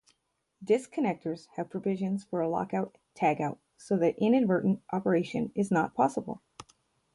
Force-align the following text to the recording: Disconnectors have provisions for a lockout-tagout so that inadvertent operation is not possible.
Disconnectors 0.65 1.45
have 1.57 1.69
provisions 1.69 2.23
for 2.23 2.41
a 2.41 2.49
lockout-tagout 2.49 3.59
so 3.77 3.97
that 3.97 4.17
inadvertent 4.17 4.81
operation 4.91 5.51
is 5.53 5.69
not 5.69 5.93
possible. 5.93 6.41